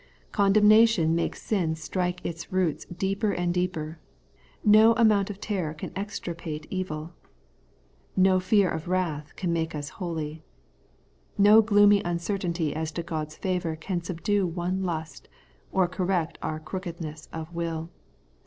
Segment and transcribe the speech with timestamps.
[0.31, 3.99] Condemnation makes sin strike its roots deeper and deeper.
[4.65, 7.13] No amount of terror can extirpate evil.
[8.17, 10.41] No fear of wrath can make us holy.
[11.37, 15.29] No gloomy uncertainty as to God's favour can subdue one lust,
[15.71, 17.91] or correct our crookedness of will.